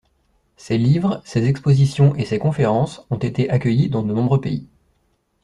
[0.57, 4.67] Ses livres, ses expositions et ses conférences ont été accueillis dans de nombreux pays.